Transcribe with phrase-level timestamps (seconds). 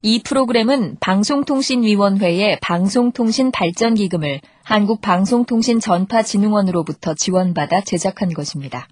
[0.00, 8.86] 이 프로그램은 방송통신위원회의 방송통신발전기금을 한국방송통신전파진흥원으로부터 지원받아 제작한 것입니다.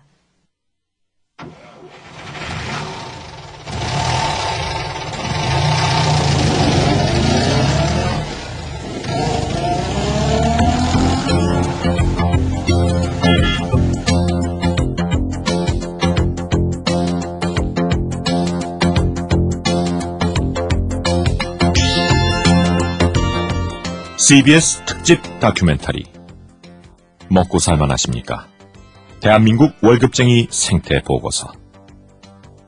[24.28, 26.02] CBS 특집 다큐멘터리
[27.30, 28.48] 먹고 살만하십니까?
[29.20, 31.52] 대한민국 월급쟁이 생태 보고서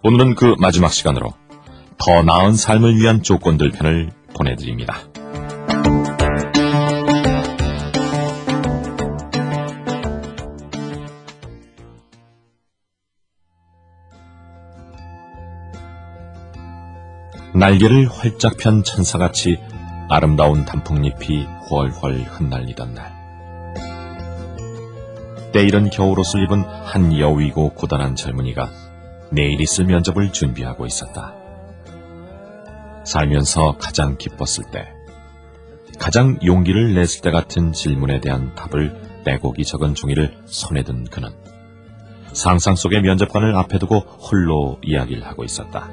[0.04, 1.34] 오늘은 그 마지막 시간으로
[1.98, 5.00] 더 나은 삶을 위한 조건들 편을 보내드립니다.
[17.52, 19.58] 날개를 활짝 편 천사같이
[20.10, 23.12] 아름다운 단풍잎이 훨훨 흩날리던 날.
[25.52, 28.70] 때이른 겨울옷을 입은 한 여위고 고단한 젊은이가
[29.30, 31.34] 내일 있을 면접을 준비하고 있었다.
[33.04, 34.88] 살면서 가장 기뻤을 때,
[35.98, 41.30] 가장 용기를 냈을 때 같은 질문에 대한 답을 빼곡이 적은 종이를 손에 든 그는
[42.32, 45.88] 상상 속의 면접관을 앞에 두고 홀로 이야기를 하고 있었다.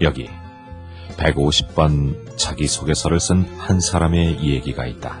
[0.00, 0.30] 여기
[1.18, 5.20] 150번 자기소개서를 쓴 한 사람의 얘기가 있다.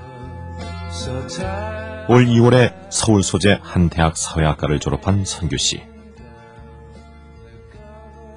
[2.08, 5.82] 올 2월에 서울 소재 한 대학 사회학과를 졸업한 선규 씨.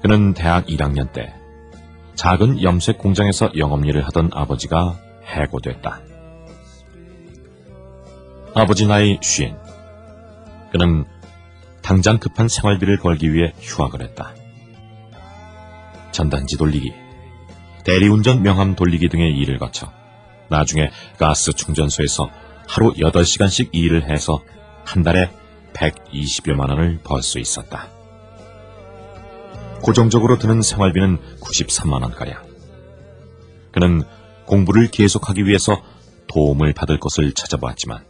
[0.02, 1.32] 그는 대학 1학년 때
[2.16, 6.00] 작은 염색 공장에서 영업일을 하던 아버지가 해고됐다.
[8.54, 9.56] 아버지 나이 쉰.
[10.72, 11.04] 그는
[11.80, 14.34] 당장 급한 생활비를 벌기 위해 휴학을 했다.
[16.10, 16.92] 전단지 돌리기,
[17.84, 19.92] 대리운전 명함 돌리기 등의 일을 거쳐
[20.48, 22.30] 나중에 가스 충전소에서
[22.68, 24.40] 하루 8시간씩 일을 해서
[24.84, 25.30] 한 달에
[25.74, 27.88] 120여만 원을 벌 수 있었다.
[29.82, 32.42] 고정적으로 드는 생활비는 93만 원가량.
[33.72, 34.02] 그는
[34.46, 35.82] 공부를 계속하기 위해서
[36.28, 38.04] 도움을 받을 곳을 찾아보았지만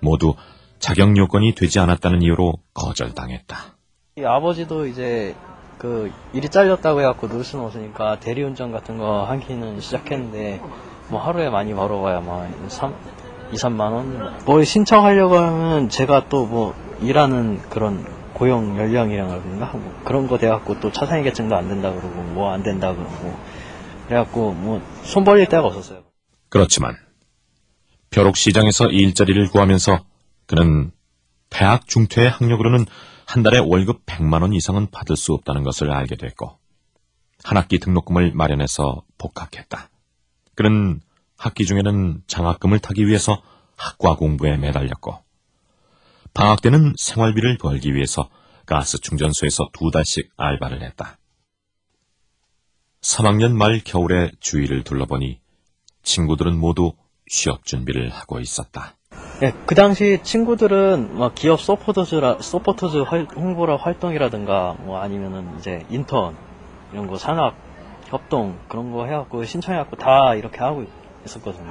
[0.00, 0.34] 모두
[0.78, 3.76] 자격 요건이 되지 않았다는 이유로 거절당했다.
[4.24, 5.34] 아버지도 이제
[5.78, 10.60] 그 일이 잘렸다고 해갖고 놀 수는 없으니까 대리운전 같은 거 하기는 시작했는데
[11.08, 12.94] 뭐 하루에 많이 벌어봐야 막 3,
[13.52, 14.34] 2, 3만 원.
[14.46, 20.90] 뭘 신청하려고 하면 제가 또 뭐 일하는 그런 고용 연령이라든가 뭐 그런 거 돼갖고 또
[20.92, 23.36] 차상위 계층도 안 된다 그러고 뭐 안 된다 그러고
[24.06, 26.02] 그래갖고 뭐 손 벌릴 데가 없었어요.
[26.48, 26.94] 그렇지만
[28.10, 30.04] 벼룩 시장에서 일자리를 구하면서
[30.46, 30.92] 그는
[31.50, 32.86] 대학 중퇴의 학력으로는
[33.26, 36.58] 한 달에 월급 100만 원 이상은 받을 수 없다는 것을 알게 됐고
[37.42, 39.90] 한 학기 등록금을 마련해서 복학했다.
[40.54, 41.00] 그는
[41.36, 43.42] 학기 중에는 장학금을 타기 위해서
[43.76, 45.18] 학과 공부에 매달렸고
[46.32, 48.28] 방학 때는 생활비를 벌기 위해서
[48.66, 51.18] 가스 충전소에서 두 달씩 알바를 했다.
[53.02, 55.40] 3학년 말 겨울에 주위를 둘러보니
[56.02, 56.94] 친구들은 모두
[57.28, 58.96] 취업 준비를 하고 있었다.
[59.44, 66.34] 예, 그 당시 친구들은 막 기업 서포터즈라 서포터즈 활, 홍보라 활동이라든가 뭐 아니면은 이제 인턴
[66.94, 67.54] 이런 거 산학
[68.06, 70.86] 협동 그런 거 해갖고 신청해갖고 다 이렇게 하고
[71.26, 71.70] 있었거든요.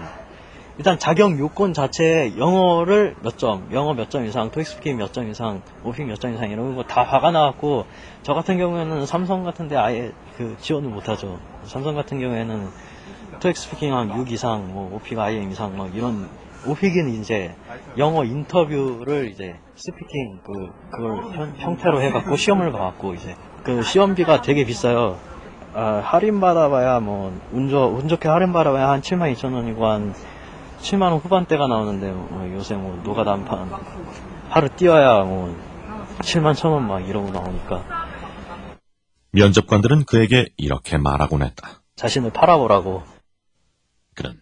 [0.78, 5.32] 일단 자격 요건 자체에 영어를 몇 점, 영어 몇 점 이상, 토익 스피킹 몇 점
[5.32, 7.88] 이상, 오픽 몇 점 이상 이런 거다 박아놔갖고
[8.22, 11.40] 저 같은 경우에는 삼성 같은데 아예 그 지원을 못하죠.
[11.64, 12.70] 삼성 같은 경우에는
[13.40, 16.30] 토익 speaking 한 6 이상, 뭐 오픽 IM 이상 막 이런
[16.66, 17.56] 오픽은 이제
[17.98, 24.66] 영어 인터뷰를 이제 speaking 그 그걸 형, 형태로 해갖고 시험을 봐갖고 이제 그 시험비가 되게
[24.66, 25.18] 비싸요.
[25.76, 30.14] 아, 할인 받아봐야 뭐운 좋, 운 좋게 할인 받아봐야 한 7만 2천 원이고 한
[30.82, 33.72] 7만 원 후반대가 나오는데 뭐 요새 뭐 노가 단판
[34.50, 35.56] 하루 뛰어야 뭐
[36.20, 37.84] 7만 천 원 막 이러고 나오니까
[39.32, 41.82] 면접관들은 그에게 이렇게 말하곤 했다.
[41.96, 43.02] 자신을 팔아보라고
[44.16, 44.40] 그는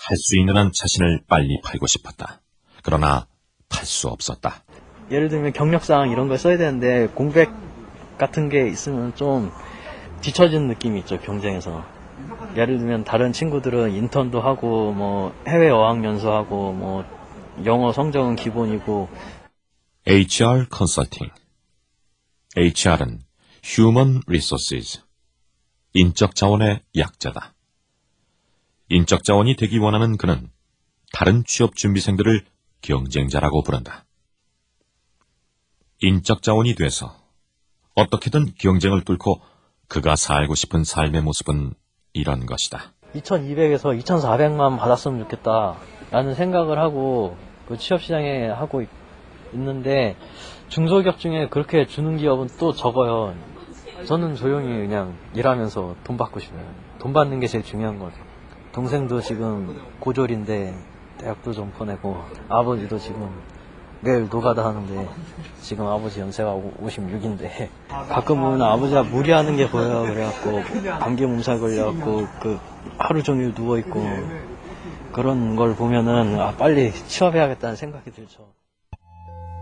[0.00, 2.40] 할 수 있는 한 자신을 빨리 팔고 싶었다.
[2.82, 3.26] 그러나
[3.68, 4.64] 팔 수 없었다.
[5.10, 7.50] 예를 들면 경력상 이런 걸 써야 되는데 공백
[8.18, 9.50] 같은 게 있으면 좀
[10.20, 11.84] 뒤처진 느낌이 있죠 경쟁에서
[12.56, 17.04] 예를 들면 다른 친구들은 인턴도 하고 뭐 해외 어학 연수 하고 뭐
[17.64, 19.08] 영어 성적은 기본이고
[20.06, 21.30] HR 컨설팅
[22.56, 23.20] HR은
[23.64, 25.02] Human Resources
[25.94, 27.54] 인적 자원의 약자다.
[28.92, 30.50] 인적 자원이 되기 원하는 그는
[31.12, 32.44] 다른 취업 준비생들을
[32.82, 34.04] 경쟁자라고 부른다.
[36.00, 37.14] 인적 자원이 돼서
[37.94, 39.40] 어떻게든 경쟁을 뚫고
[39.86, 41.74] 그가 살고 싶은 삶의 모습은
[42.14, 42.92] 이런 것이다.
[43.14, 45.76] 2200에서 2400만 받았으면 좋겠다.
[46.10, 47.36] 라는 생각을 하고
[47.68, 48.88] 그 취업시장에 하고 있,
[49.54, 50.16] 있는데
[50.68, 53.36] 중소기업 중에 그렇게 주는 기업은 또 적어요.
[54.06, 56.66] 저는 조용히 그냥 일하면서 돈 받고 싶어요.
[56.98, 58.29] 돈 받는 게 제일 중요한 거죠.
[58.72, 60.74] 동생도 지금 고졸인데
[61.18, 62.16] 대학도 좀 보내고
[62.48, 63.30] 아버지도 지금
[64.00, 65.08] 매일 노가다 하는데
[65.60, 70.02] 지금 아버지 연세가 56인데 가끔 보면 아버지가 무리하는 게 보여요.
[70.02, 70.62] 그래갖고
[70.98, 72.58] 감기 몸살 걸려갖고 그
[72.96, 74.02] 하루 종일 누워 있고
[75.12, 78.48] 그런 걸 보면은 아 빨리 취업해야겠다는 생각이 들죠.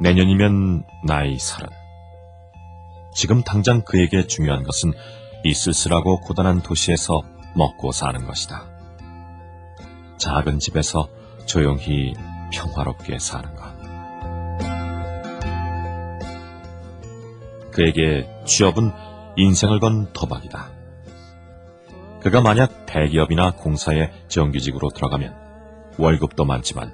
[0.01, 1.69] 내년이면 나이 서른.
[3.15, 4.93] 지금 당장 그에게 중요한 것은
[5.43, 7.23] 이 쓸쓸하고 고단한 도시에서
[7.57, 8.78] 먹고 사는 것이다.
[10.19, 11.09] 작은 집에서
[11.47, 12.13] 조용히
[12.53, 13.79] 평화롭게 사는 것.
[17.71, 18.93] 그에게 취업은
[19.37, 20.71] 인생을 건 도박이다.
[22.21, 25.35] 그가 만약 대기업이나 공사에 정규직으로 들어가면
[25.97, 26.93] 월급도 많지만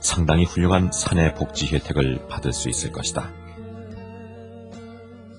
[0.00, 3.30] 상당히 훌륭한 사내 복지 혜택을 받을 수 있을 것이다.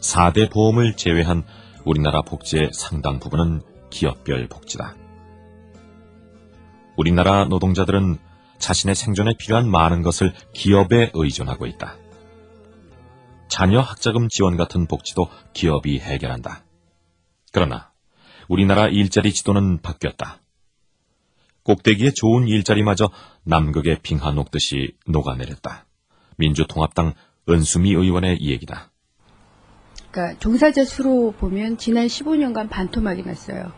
[0.01, 1.43] 4대 보험을 제외한
[1.85, 4.95] 우리나라 복지의 상당 부분은 기업별 복지다.
[6.95, 8.17] 우리나라 노동자들은
[8.57, 11.97] 자신의 생존에 필요한 많은 것을 기업에 의존하고 있다.
[13.47, 16.63] 자녀 학자금 지원 같은 복지도 기업이 해결한다.
[17.51, 17.91] 그러나
[18.47, 20.39] 우리나라 일자리 지도는 바뀌었다.
[21.63, 23.09] 꼭대기에 좋은 일자리마저
[23.43, 25.85] 남극의 빙하 녹듯이 녹아내렸다.
[26.37, 27.13] 민주통합당
[27.49, 28.91] 은수미 의원의 얘기다.
[30.11, 33.71] 그러니까 종사자 수로 보면 지난 15년간 반토막이 났어요.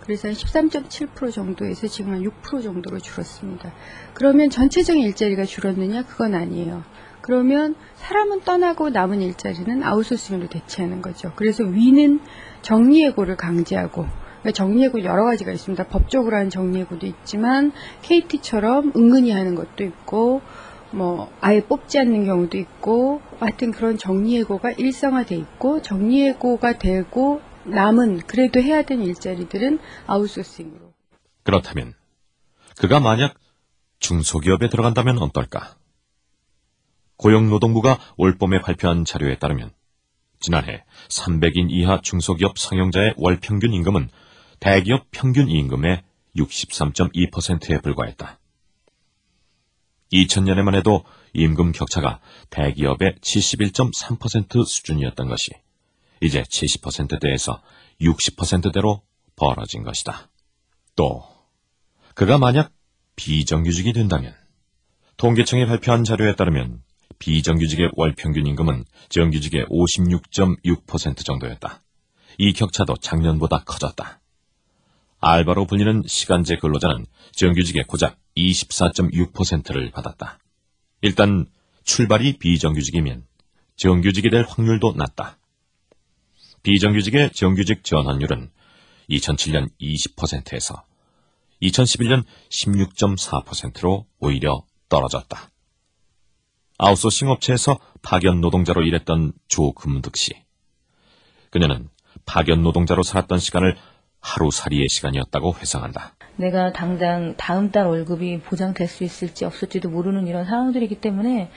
[0.00, 3.72] 그래서 한 13.7% 정도에서 지금 한 6% 정도로 줄었습니다.
[4.14, 6.04] 그러면 전체적인 일자리가 줄었느냐?
[6.04, 6.82] 그건 아니에요.
[7.20, 11.32] 그러면 사람은 떠나고 남은 일자리는 아웃소싱으로 대체하는 거죠.
[11.36, 12.20] 그래서 위는
[12.62, 14.06] 정리해고를 강제하고
[14.40, 15.84] 그러니까 정리해고 여러 가지가 있습니다.
[15.88, 17.72] 법적으로 하는 정리해고도 있지만
[18.02, 20.40] KT처럼 은근히 하는 것도 있고
[20.92, 28.60] 뭐 아예 뽑지 않는 경우도 있고 하여튼 그런 정리해고가 일상화돼 있고 정리해고가 되고 남은 그래도
[28.60, 30.92] 해야 되는 일자리들은 아웃소싱으로
[31.42, 31.94] 그렇다면
[32.78, 33.34] 그가 만약
[33.98, 35.76] 중소기업에 들어간다면 어떨까?
[37.16, 39.72] 고용노동부가 올 봄에 발표한 자료에 따르면
[40.40, 44.08] 지난해 300인 이하 중소기업 상용자의 월 평균 임금은
[44.58, 46.02] 대기업 평균 임금의
[46.36, 48.38] 63.2%에 불과했다.
[50.12, 52.20] 2000년에만 해도 임금 격차가
[52.50, 55.52] 대기업의 71.3% 수준이었던 것이
[56.20, 57.62] 이제 70%대에서
[58.00, 59.02] 60%대로
[59.36, 60.28] 벌어진 것이다.
[60.96, 61.24] 또
[62.14, 62.72] 그가 만약
[63.16, 64.34] 비정규직이 된다면
[65.16, 66.82] 통계청이 발표한 자료에 따르면
[67.18, 71.82] 비정규직의 월 평균 임금은 정규직의 56.6% 정도였다.
[72.38, 74.20] 이 격차도 작년보다 커졌다.
[75.20, 80.38] 알바로 불리는 시간제 근로자는 정규직의 고작 24.6%를 받았다.
[81.02, 81.46] 일단
[81.84, 83.26] 출발이 비정규직이면
[83.76, 85.39] 정규직이 될 확률도 낮다.
[86.62, 88.50] 비정규직의 정규직 전환율은
[89.08, 90.84] 2007년 20%에서
[91.62, 95.50] 2011년 16.4%로 오히려 떨어졌다.
[96.78, 100.34] 아웃소싱 업체에서 파견 노동자로 일했던 조금득 씨.
[101.50, 101.88] 그녀는
[102.24, 103.76] 파견 노동자로 살았던 시간을
[104.20, 106.14] 하루살이의 시간이었다고 회상한다.
[106.36, 111.50] 내가 당장 다음 달 월급이 보장될 수 있을지 없을지도 모르는 이런 상황들이기 때문에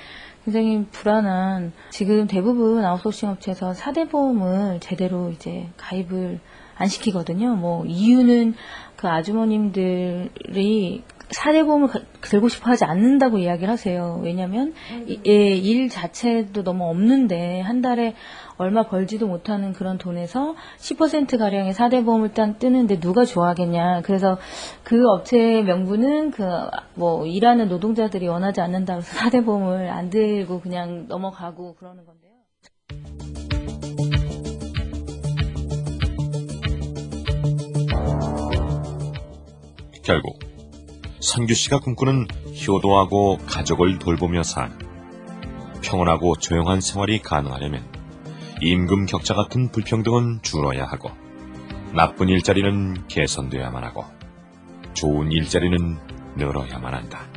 [0.45, 6.39] 굉장히 불안한 지금 대부분 아웃소싱 업체에서 4대 보험을 제대로 이제 가입을
[6.75, 7.55] 안 시키거든요.
[7.55, 8.55] 뭐 이유는
[8.97, 11.89] 그 아주머님들이 사대 보험을
[12.21, 14.19] 들고 싶어 하지 않는다고 이야기를 하세요.
[14.23, 14.73] 왜냐면,
[15.07, 18.13] 이- 예, 일 자체도 너무 없는데, 한 달에
[18.63, 24.01] 얼마 벌지도 못하는 그런 돈에서 10%가량의 사대보험을 딱 뜨는데 누가 좋아하겠냐.
[24.03, 24.37] 그래서
[24.83, 26.43] 그 업체의 명분은 그,
[26.95, 32.23] 뭐, 일하는 노동자들이 원하지 않는다고 해서 사대보험을 안 들고 그냥 넘어가고 그러는 건데요.
[40.03, 40.39] 결국
[41.19, 42.27] 선규 씨가 꿈꾸는
[42.67, 44.77] 효도하고 가족을 돌보며 사는
[45.81, 48.02] 평온하고 조용한 생활이 가능하려면
[48.63, 51.11] 임금 격차 같은 불평등은 줄어야 하고
[51.93, 54.05] 나쁜 일자리는 개선되어야만 하고
[54.93, 55.97] 좋은 일자리는
[56.37, 57.27] 늘어야만 한다.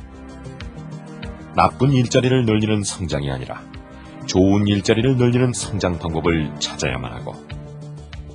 [1.56, 3.61] 나쁜 일자리를 늘리는 성장이 아니라
[4.26, 7.35] 좋은 일자리를 늘리는 성장 방법을 찾아야만 하고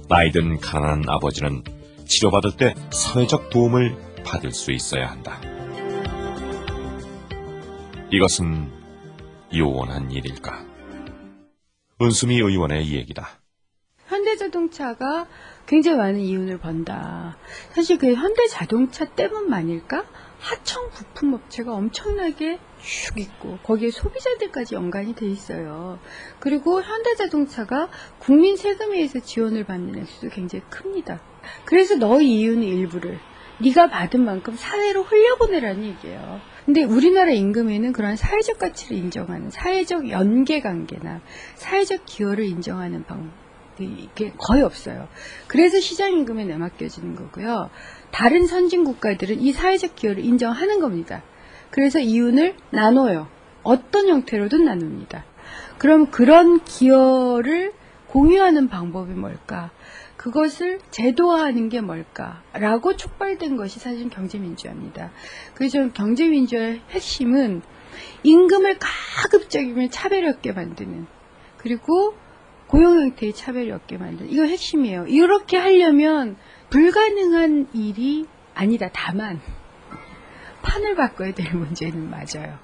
[0.09, 1.63] 나이든 가난한 아버지는
[2.05, 3.95] 치료받을 때 사회적 도움을
[4.25, 5.39] 받을 수 있어야 한다.
[8.11, 8.69] 이것은
[9.55, 10.70] 요원한 일일까?
[12.01, 13.29] 은수미 의원의 얘기다.
[14.07, 15.27] 현대자동차가
[15.67, 17.37] 굉장히 많은 이윤을 번다.
[17.71, 20.05] 사실 그 현대자동차 때문만일까?
[20.39, 25.99] 하청 부품 업체가 엄청나게 슉 있고 거기에 소비자들까지 연관이 돼 있어요.
[26.39, 31.21] 그리고 현대자동차가 국민 세금에 의해서 지원을 받는 액수도 굉장히 큽니다.
[31.65, 33.19] 그래서 너의 이윤의 일부를
[33.59, 36.41] 네가 받은 만큼 사회로 흘려보내라는 얘기예요.
[36.71, 41.19] 근데 우리나라 임금에는 그런 사회적 가치를 인정하는 사회적 연계 관계나
[41.55, 45.09] 사회적 기여를 인정하는 방법이 거의 없어요.
[45.47, 47.69] 그래서 시장 임금에 내맡겨지는 거고요.
[48.11, 51.23] 다른 선진 국가들은 이 사회적 기여를 인정하는 겁니다.
[51.71, 53.27] 그래서 이윤을 나눠요.
[53.63, 55.25] 어떤 형태로든 나눕니다.
[55.77, 57.73] 그럼 그런 기여를
[58.07, 59.71] 공유하는 방법이 뭘까?
[60.21, 65.11] 그것을 제도화하는 게 뭘까라고 촉발된 것이 사실 경제민주화입니다.
[65.55, 67.63] 그래서 경제민주화의 핵심은
[68.21, 71.07] 임금을 가급적이면 차별이 없게 만드는
[71.57, 72.13] 그리고
[72.67, 75.07] 고용 형태의 차별이 없게 만드는 이거 핵심이에요.
[75.07, 76.37] 이렇게 하려면
[76.69, 78.91] 불가능한 일이 아니다.
[78.93, 79.41] 다만
[80.61, 82.59] 판을 바꿔야 될 문제는 맞아요.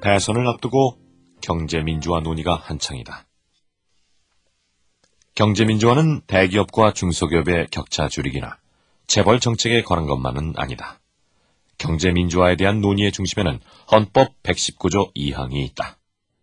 [0.00, 0.96] 대선을 앞두고
[1.42, 3.24] 경제민주화 논의가 한창이다.
[5.40, 8.58] 경제민주화는 대기업과 중소기업의 격차 줄이기나
[9.06, 11.00] 재벌 정책에 관한 것만은 아니다.
[11.78, 13.58] 경제민주화에 대한 논의의 중심에는
[13.90, 15.96] 헌법 119조 2항이 있다.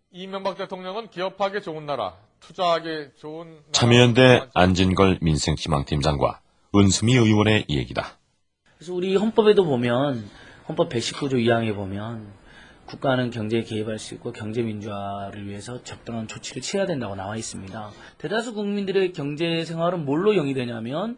[0.09, 3.61] 이명박 대통령은 기업하기 좋은 나라, 투자하기 좋은 나라.
[3.71, 6.41] 참여연대 안진걸 민생희망팀장과
[6.73, 8.17] 은수미 의원의 얘기다.
[8.79, 10.27] 그래서 우리 헌법에도 보면
[10.67, 12.33] 헌법 119조 2항에 보면
[12.87, 17.91] 국가는 경제에 개입할 수 있고 경제 민주화를 위해서 적당한 조치를 취해야 된다고 나와 있습니다.
[18.17, 21.17] 대다수 국민들의 경제 생활은 뭘로 영위되냐면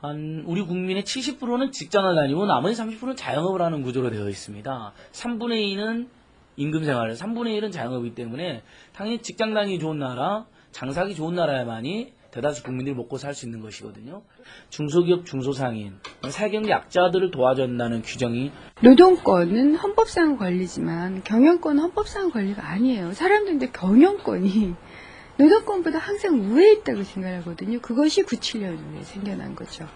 [0.00, 4.92] 한 우리 국민의 70%는 직장을 다니고 나머지 30%는 자영업을 하는 구조로 되어 있습니다.
[5.12, 6.08] 3분의 2는
[6.56, 12.62] 임금 생활을, 3분의 1은 자영업이기 때문에 당연히 직장 다니기 좋은 나라, 장사하기 좋은 나라야만이 대다수
[12.62, 14.22] 국민들이 먹고 살 수 있는 것이거든요.
[14.70, 15.94] 중소기업 중소상인,
[16.28, 23.12] 사경제 약자들을 도와줘야 한다는 규정이 노동권은 헌법상 권리지만 경영권은 헌법상 권리가 아니에요.
[23.12, 24.74] 사람들인데 경영권이
[25.38, 27.80] 노동권보다 항상 우위에 있다고 생각하거든요.
[27.80, 29.86] 그것이 97년 후에 생겨난 거죠.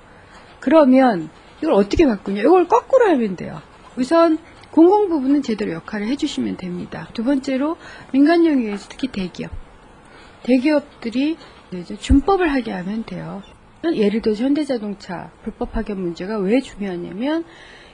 [0.60, 2.40] 그러면 이걸 어떻게 바꾸냐?
[2.40, 3.60] 이걸 거꾸로 하면 돼요.
[3.96, 4.38] 우선
[4.70, 7.08] 공공 부분은 제대로 역할을 해주시면 됩니다.
[7.14, 7.76] 두 번째로
[8.12, 9.50] 민간 영역에서 특히 대기업,
[10.42, 11.36] 대기업들이
[11.78, 13.42] 이제 준법을 하게 하면 돼요.
[13.92, 17.44] 예를 들어서 현대자동차 불법 파견 문제가 왜 중요하냐면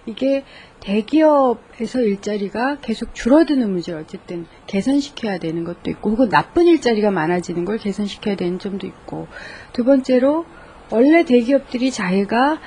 [0.06, 0.44] 이게
[0.80, 7.78] 대기업에서 일자리가 계속 줄어드는 문제를 어쨌든 개선시켜야 되는 것도 있고 혹은 나쁜 일자리가 많아지는 걸
[7.78, 9.26] 개선시켜야 되는 점도 있고
[9.72, 10.46] 두 번째로
[10.90, 12.60] 원래 대기업들이 자기가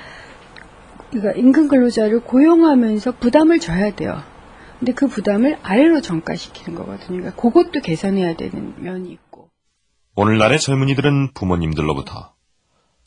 [1.10, 4.22] 그러니까 임금 근로자를 고용하면서 부담을 져야 돼요.
[4.78, 7.20] 근데 그 부담을 아래로 전가시키는 거거든요.
[7.20, 9.23] 그러니까 그것도 개선해야 되는 면이 있고.
[10.16, 12.34] 오늘날의 젊은이들은 부모님들로부터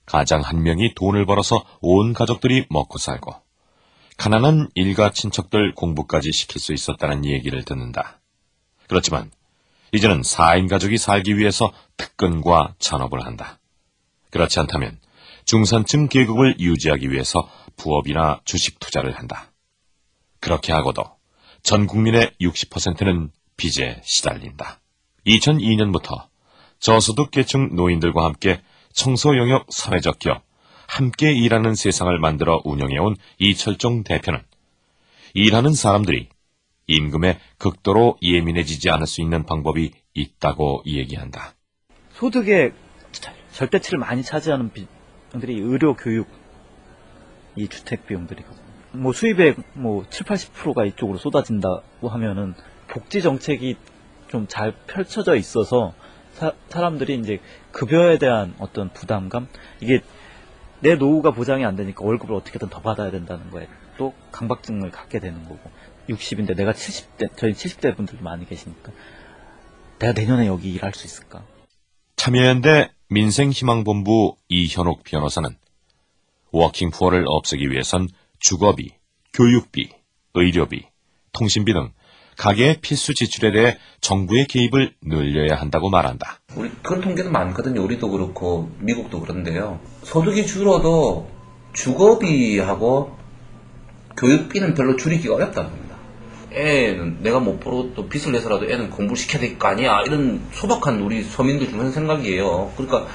[0.05, 3.33] 가장 한 명이 돈을 벌어서 온 가족들이 먹고 살고
[4.17, 8.19] 가난한 일가 친척들 공부까지 시킬 수 있었다는 얘기를 듣는다.
[8.89, 9.31] 그렇지만
[9.93, 13.57] 이제는 4인 가족이 살기 위해서 특근과 잔업을 한다.
[14.31, 14.99] 그렇지 않다면
[15.45, 19.53] 중산층 계급을 유지하기 위해서 부업이나 주식 투자를 한다.
[20.41, 21.05] 그렇게 하고도
[21.63, 24.81] 전 국민의 60%는 빚에 시달린다.
[25.25, 26.27] 2002년부터
[26.79, 28.61] 저소득 계층 노인들과 함께
[28.93, 30.43] 청소 영역 사회적 기업,
[30.87, 34.41] 함께 일하는 세상을 만들어 운영해온 이철종 대표는
[35.33, 36.29] 일하는 사람들이
[36.87, 41.53] 임금에 극도로 예민해지지 않을 수 있는 방법이 있다고 얘기한다.
[42.13, 42.73] 소득의
[43.51, 46.27] 절대치를 많이 차지하는 비용들이 의료, 교육,
[47.55, 48.67] 이 주택 비용들이거든요.
[48.93, 52.53] 뭐 수입의 뭐 7, 80%가 이쪽으로 쏟아진다고 하면은
[52.87, 53.75] 복지 정책이
[54.29, 55.93] 좀 잘 펼쳐져 있어서
[56.37, 57.39] 사, 사람들이 이제
[57.71, 59.47] 급여에 대한 어떤 부담감?
[59.81, 60.01] 이게
[60.81, 63.67] 내 노후가 보장이 안 되니까 월급을 어떻게든 더 받아야 된다는 거에
[63.97, 65.59] 또 강박증을 갖게 되는 거고.
[66.07, 68.91] 60인데 내가 70대 저희 70대 분들도 많이 계시니까.
[69.97, 71.43] 내가 내년에 여기 일할 수 있을까?
[72.15, 75.49] 참여연대 민생희망본부 이현옥 변호사는
[76.51, 78.07] 워킹푸어를 없애기 위해선
[78.39, 78.91] 주거비,
[79.33, 79.89] 교육비,
[80.35, 80.85] 의료비,
[81.31, 81.91] 통신비 등
[82.37, 86.39] 가계의 필수 지출에 대해 정부의 개입을 늘려야 한다고 말한다.
[86.55, 87.83] 우리 그런 통계는 많거든요.
[87.83, 89.79] 우리도 그렇고 미국도 그런데요.
[90.03, 91.29] 소득이 줄어도
[91.73, 93.17] 주거비하고
[94.17, 95.97] 교육비는 별로 줄이기가 어렵다는 겁니다.
[96.53, 100.01] 애는 내가 못 벌어 또 빚을 내서라도 애는 공부를 시켜야 될 거 아니야.
[100.05, 102.71] 이런 소박한 우리 서민들 중에 생각이에요.
[102.77, 103.07] 그러니까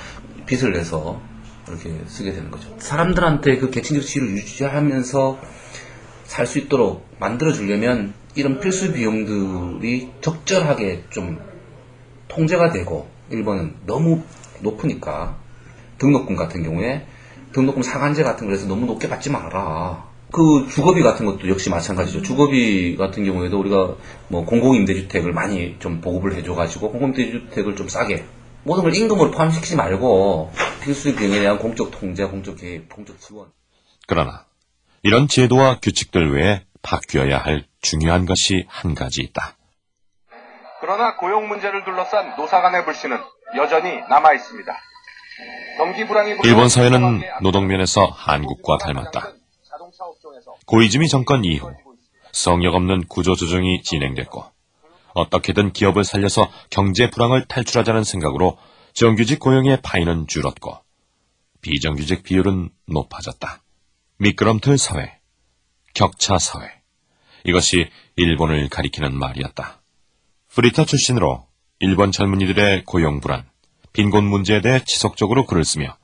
[0.47, 1.21] 빚을 내서
[1.69, 2.69] 이렇게 쓰게 되는 거죠.
[2.79, 5.39] 사람들한테 그 계층적 지위를 유지하면서
[6.25, 11.39] 살 수 있도록 만들어 주려면 이런 필수 비용들이 적절하게 좀
[12.29, 14.23] 통제가 되고 일본은 너무
[14.61, 15.37] 높으니까
[15.99, 17.07] 등록금 같은 경우에
[17.53, 20.11] 등록금 상한제 같은 거에서 너무 높게 받지 마라.
[20.33, 22.23] 그 주거비 같은 것도 역시 마찬가지죠.
[22.23, 23.97] 주거비 같은 경우에도 우리가
[24.29, 28.25] 뭐 공공임대주택을 많이 좀 보급을 해줘가지고 공공임대주택을 좀 싸게
[28.65, 33.49] 모든 걸 임금으로 포함시키지 말고 필수 비용에 대한 공적 통제, 공적 개입, 공적 지원.
[34.07, 34.47] 그러나
[35.03, 39.57] 이런 제도와 규칙들 외에 바뀌어야 할 중요한 것이 한 가지 있다.
[40.81, 43.19] 그러나 고용 문제를 둘러싼 노사 간의 불신은
[43.57, 44.77] 여전히 남아 있습니다.
[45.79, 49.33] 경기 불황이 일본 사회는 노동면에서 한국과 닮았다.
[50.67, 51.73] 고이즈미 정권 이후
[52.33, 54.45] 성역 없는 구조 조정이 진행됐고
[55.15, 58.59] 어떻게든 기업을 살려서 경제 불황을 탈출하자는 생각으로
[58.95, 60.79] 정규직 고용의 파이는 줄었고
[61.61, 63.63] 비정규직 비율은 높아졌다.
[64.19, 65.19] 미끄럼틀 사회,
[65.95, 66.69] 격차 사회.
[67.45, 69.81] 이것이 일본을 가리키는 말이었다.
[70.49, 71.47] 프리터 출신으로
[71.81, 73.45] 일본 젊은이들의 고용 불안,
[73.93, 75.97] 빈곤 문제에 대해 지속적으로 글을 쓰며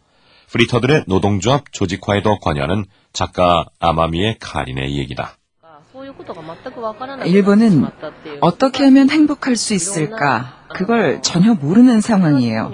[0.51, 5.37] 프리터들의 노동조합 조직화에도 관여하는 작가 아마미의 카린의 얘기다.
[7.27, 7.87] 일본은
[8.41, 10.65] 어떻게 하면 행복할 수 있을까?
[10.69, 12.71] 그걸 전혀 모르는 상황이에요.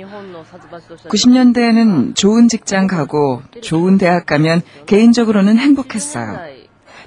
[1.08, 6.53] 90년대에는 좋은 직장 가고 좋은 대학 가면 개인적으로는 행복했어요.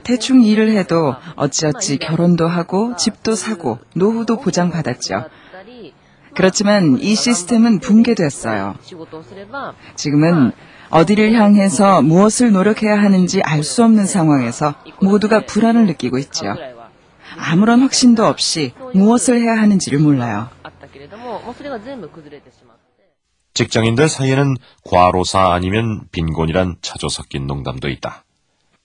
[0.07, 5.25] 대충 일을 해도 어찌어찌 결혼도 하고 집도 사고 노후도 보장받았죠.
[6.33, 8.75] 그렇지만 이 시스템은 붕괴됐어요.
[9.95, 10.53] 지금은
[10.91, 16.45] 어디를 향해서 무엇을 노력해야 하는지 알 수 없는 상황에서 모두가 불안을 느끼고 있죠.
[17.37, 20.47] 아무런 확신도 없이 무엇을 해야 하는지를 몰라요.
[23.53, 28.23] 직장인들 사이에는 과로사 아니면 빈곤이란 차조 섞인 농담도 있다.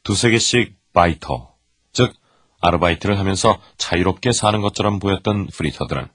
[0.03, 1.55] 두세 개씩 바이터,
[1.93, 2.15] 즉
[2.61, 6.09] 아르바이트를 하면서 자유롭게 사는 것처럼 보였던 프리터들은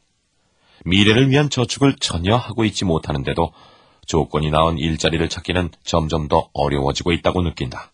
[0.86, 3.52] 미래를 위한 저축을 전혀 하고 있지 못하는데도
[4.06, 7.92] 조건이 나은 일자리를 찾기는 점점 더 어려워지고 있다고 느낀다.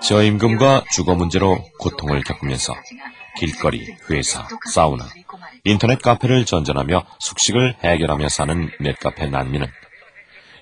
[0.00, 2.74] 저임금과 주거 문제로 고통을 겪으면서
[3.38, 5.06] 길거리, 회사, 사우나,
[5.64, 9.66] 인터넷 카페를 전전하며 숙식을 해결하며 사는 넷카페 난민은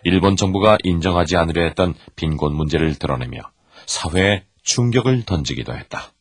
[0.04, 3.40] 일본 정부가 인정하지 않으려 했던 빈곤 문제를 드러내며
[3.86, 6.12] 사회에 충격을 던지기도 했다.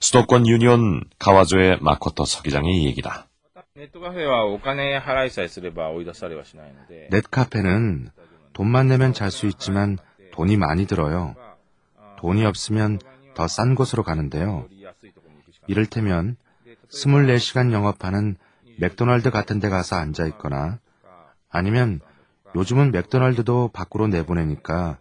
[0.00, 3.26] 수도권 유니온 가와조의 마코토 서기장의 얘기다.
[7.10, 8.08] 넷카페는
[8.52, 9.98] 돈만 내면 잘 수 있지만
[10.32, 11.34] 돈이 많이 들어요.
[12.18, 12.98] 돈이 없으면
[13.34, 14.66] 더 싼 곳으로 가는데요.
[15.66, 16.36] 이를테면
[16.90, 18.36] 24시간 영업하는
[18.78, 20.78] 맥도날드 같은 데 가서 앉아 있거나
[21.50, 22.00] 아니면
[22.54, 24.98] 요즘은 맥도날드도 밖으로 내보내니까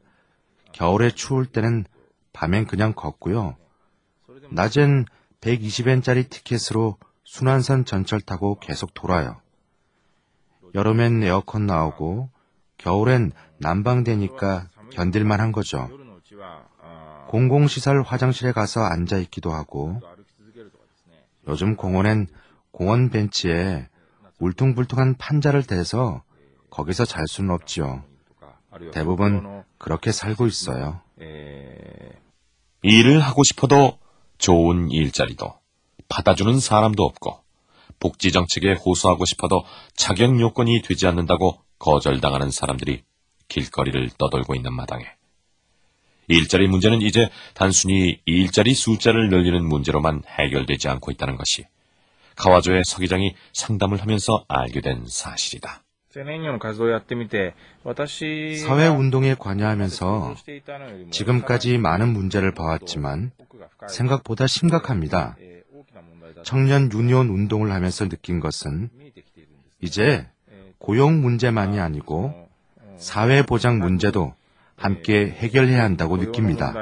[0.74, 1.86] 겨울에 추울 때는
[2.34, 3.56] 밤엔 그냥 걷고요.
[4.52, 5.06] 낮엔
[5.42, 9.42] 120엔짜리 티켓으로 순환선 전철 타고 계속 돌아요.
[10.76, 12.30] 여름엔 에어컨 나오고
[12.78, 15.90] 겨울엔 난방되니까 견딜만 한 거죠.
[17.28, 20.00] 공공시설 화장실에 가서 앉아 있기도 하고
[21.48, 22.28] 요즘 공원엔
[22.72, 23.90] 공원 벤치에
[24.40, 26.24] 울퉁불퉁한 판자를 대서
[26.78, 28.04] 거기서 잘 수는 없지요.
[28.94, 31.02] 대부분 그렇게 살고 있어요.
[32.84, 33.98] 일을 하고 싶어도
[34.38, 35.56] 좋은 일자리도
[36.08, 37.40] 받아주는 사람도 없고
[38.00, 43.02] 복지 정책에 호소하고 싶어도 자격 요건이 되지 않는다고 거절당하는 사람들이
[43.48, 45.04] 길거리를 떠돌고 있는 마당에
[46.28, 51.66] 일자리 문제는 이제 단순히 일자리 숫자를 늘리는 문제로만 해결되지 않고 있다는 것이
[52.36, 55.82] 가와조의 서기장이 상담을 하면서 알게 된 사실이다.
[58.58, 60.36] 사회운동에 관여하면서
[61.12, 63.32] 지금까지 많은 문제를 봐왔지만
[63.88, 65.36] 생각보다 심각합니다.
[66.44, 68.90] 청년 유니온 운동을 하면서 느낀 것은
[69.82, 70.28] 이제
[70.80, 72.48] 고용 문제만이 아니고
[72.98, 74.34] 사회보장 문제도
[74.76, 76.74] 함께 해결해야 한다고 느낍니다.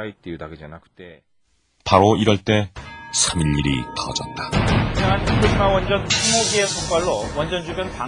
[1.86, 2.72] 바로 이럴 때
[3.14, 4.52] 3.11이 터졌다.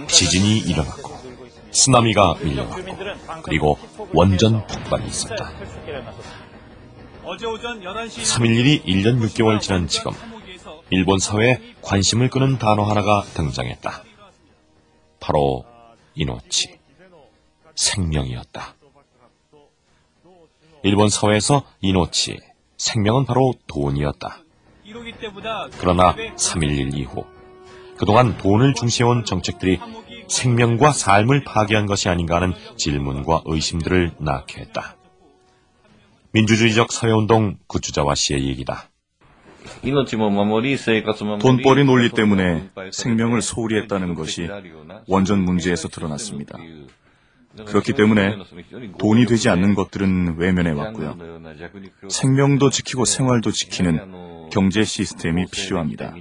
[0.08, 1.17] 지진이 일어났고
[1.70, 3.78] 쓰나미가 밀려왔고 그리고
[4.12, 5.50] 원전 폭발이 있었다.
[7.24, 10.12] 어제 오전 11시 3.11이 1년 6개월 지난 지금
[10.90, 14.02] 일본 사회에 관심을 끄는 단어 하나가 등장했다.
[15.20, 15.64] 바로
[16.14, 16.78] 이노치,
[17.74, 18.74] 생명이었다.
[20.84, 22.38] 일본 사회에서 이노치,
[22.78, 24.38] 생명은 바로 돈이었다.
[25.78, 27.26] 그러나 3.11 이후
[27.98, 29.78] 그동안 돈을 중시해온 정책들이
[30.28, 34.96] 생명과 삶을 파괴한 것이 아닌가 하는 질문과 의심들을 낳게 했다.
[36.32, 38.90] 민주주의적 사회운동 구주자와 씨의 얘기다.
[41.38, 44.48] 돈벌이 논리 때문에 생명을 소홀히 했다는 것이
[45.08, 46.58] 원전 문제에서 드러났습니다.
[47.66, 48.36] 그렇기 때문에
[48.98, 51.16] 돈이 되지 않는 것들은 외면해 왔고요.
[52.08, 56.14] 생명도 지키고 생활도 지키는 경제 시스템이 필요합니다.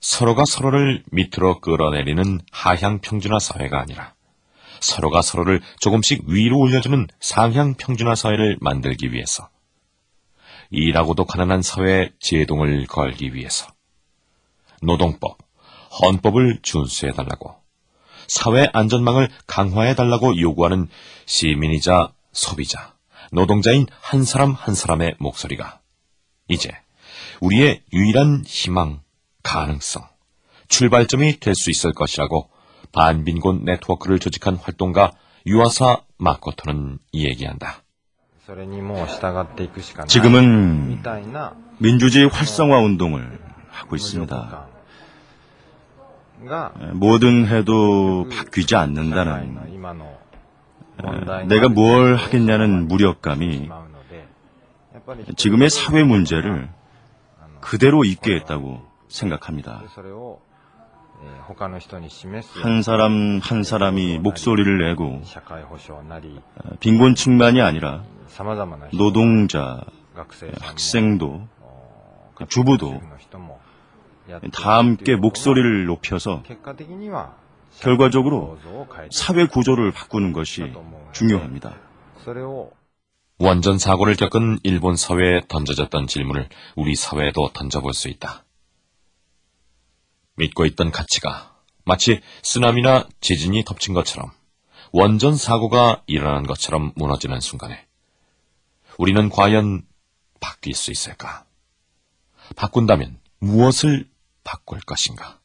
[0.00, 4.14] 서로가 서로를 밑으로 끌어내리는 하향 평준화 사회가 아니라
[4.80, 9.50] 서로가 서로를 조금씩 위로 올려주는 상향 평준화 사회를 만들기 위해서
[10.70, 13.66] 일하고도 가난한 사회에 제동을 걸기 위해서
[14.80, 15.36] 노동법,
[16.00, 17.54] 헌법을 준수해달라고
[18.26, 20.88] 사회 안전망을 강화해달라고 요구하는
[21.26, 22.94] 시민이자 소비자,
[23.32, 25.80] 노동자인 한 사람 한 사람의 목소리가
[26.48, 26.70] 이제
[27.40, 29.02] 우리의 유일한 희망,
[29.42, 30.02] 가능성,
[30.68, 32.50] 출발점이 될 수 있을 것이라고
[32.92, 35.12] 반빈곤 네트워크를 조직한 활동가
[35.46, 37.82] 유아사 마코토는 이야기한다.
[40.06, 41.02] 지금은
[41.78, 43.38] 민주주의 활성화 운동을
[43.70, 44.66] 하고 있습니다.
[46.94, 49.56] 뭐든 해도 바뀌지 않는다는
[51.48, 53.68] 내가 뭘 하겠냐는 무력감이
[55.36, 56.70] 지금의 사회 문제를
[57.60, 59.82] 그대로 있게 했다고 생각합니다.
[62.62, 65.20] 한 사람 한 사람이 목소리를 내고
[66.80, 68.04] 빈곤층만이 아니라
[68.96, 69.80] 노동자,
[70.62, 71.46] 학생도,
[72.48, 73.00] 주부도
[74.52, 76.42] 다 함께 목소리를 높여서
[77.80, 78.58] 결과적으로
[79.10, 80.72] 사회 구조를 바꾸는 것이
[81.12, 81.74] 중요합니다.
[83.38, 88.44] 원전 사고를 겪은 일본 사회에 던져졌던 질문을 우리 사회에도 던져볼 수 있다.
[90.40, 94.30] 믿고 있던 가치가 마치 쓰나미나 지진이 덮친 것처럼
[94.92, 97.86] 원전 사고가 일어난 것처럼 무너지는 순간에
[98.98, 99.86] 우리는 과연
[100.40, 101.44] 바뀔 수 있을까?
[102.56, 104.08] 바꾼다면 무엇을
[104.42, 105.38] 바꿀 것인가?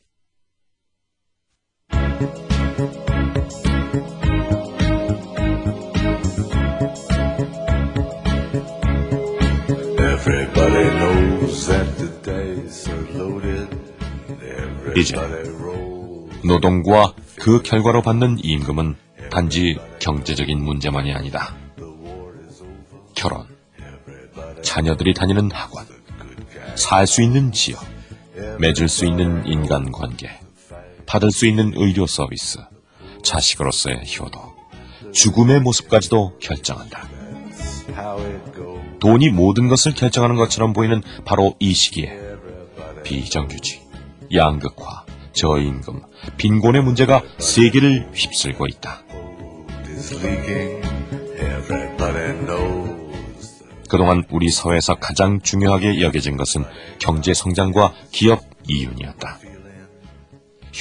[14.95, 15.15] 이제
[16.43, 18.95] 노동과 그 결과로 받는 임금은
[19.29, 21.55] 단지 경제적인 문제만이 아니다.
[23.15, 23.45] 결혼,
[24.61, 25.85] 자녀들이 다니는 학원,
[26.75, 27.83] 살 수 있는 지역,
[28.59, 30.29] 맺을 수 있는 인간관계,
[31.05, 32.59] 받을 수 있는 의료 서비스,
[33.23, 34.39] 자식으로서의 효도,
[35.13, 37.07] 죽음의 모습까지도 결정한다.
[38.99, 42.19] 돈이 모든 것을 결정하는 것처럼 보이는 바로 이 시기에
[43.03, 43.84] 비정규직,
[44.33, 46.01] 양극화, 저임금,
[46.37, 49.01] 빈곤의 문제가 세계를 휩쓸고 있다.
[53.89, 56.63] 그동안 우리 사회에서 가장 중요하게 여겨진 것은
[56.99, 59.39] 경제 성장과 기업 이윤이었다.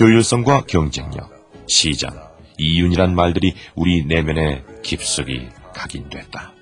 [0.01, 1.31] 효율성과 경쟁력,
[1.69, 2.11] 시장,
[2.59, 6.53] 이윤이란 말들이 우리 내면에 깊숙이 각인됐다.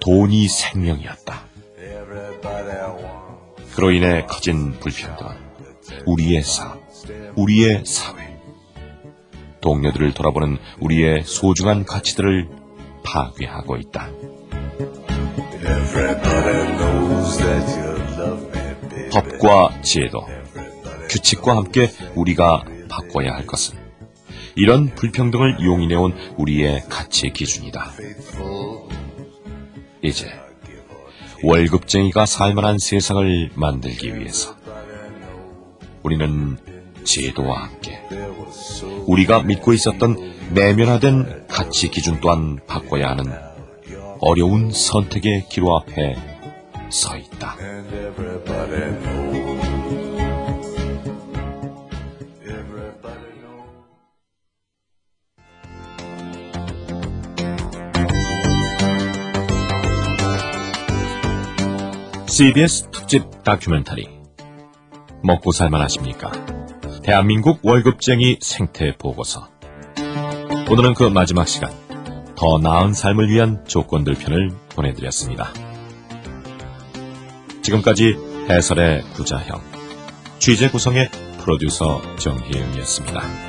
[0.00, 1.42] 돈이 생명이었다.
[3.74, 5.47] 그로 인해 커진 불평등은
[6.06, 6.80] 우리의 삶,
[7.36, 8.36] 우리의 사회,
[9.60, 12.48] 동료들을 돌아보는 우리의 소중한 가치들을
[13.04, 14.10] 파괴하고 있다.
[19.10, 20.26] 법과 제도,
[21.08, 23.78] 규칙과 함께 우리가 바꿔야 할 것은
[24.54, 27.92] 이런 불평등을 용인해온 우리의 가치 기준이다.
[30.02, 30.28] 이제
[31.42, 34.57] 월급쟁이가 살만한 세상을 만들기 위해서
[36.02, 36.56] 우리는
[37.04, 38.00] 제도와 함께
[39.06, 40.16] 우리가 믿고 있었던
[40.52, 43.32] 내면화된 가치 기준 또한 바꿔야 하는
[44.20, 46.16] 어려운 선택의 기로 앞에
[46.90, 47.56] 서 있다.
[62.28, 64.17] CBS 특집 다큐멘터리
[65.22, 66.32] 먹고 살만하십니까?
[67.02, 69.48] 대한민국 월급쟁이 생태 보고서
[70.70, 71.70] 오늘은 그 마지막 시간
[72.36, 75.52] 더 나은 삶을 위한 조건들 편을 보내드렸습니다.
[77.62, 78.16] 지금까지
[78.48, 79.60] 해설의 구자형,
[80.38, 83.47] 취재 구성의 프로듀서 정혜영이었습니다.